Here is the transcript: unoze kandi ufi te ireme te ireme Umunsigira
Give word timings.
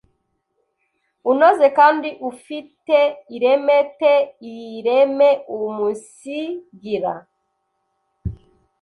unoze 1.31 1.67
kandi 1.77 2.09
ufi 2.29 2.57
te 2.85 3.01
ireme 3.35 3.77
te 3.99 4.13
ireme 4.75 5.29
Umunsigira 5.55 7.13